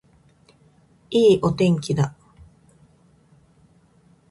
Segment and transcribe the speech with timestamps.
[1.11, 2.15] いいお天気だ